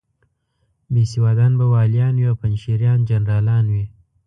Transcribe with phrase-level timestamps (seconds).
[0.93, 3.85] بېسوادان به والیان وي او پنجشیریان جنرالان وي.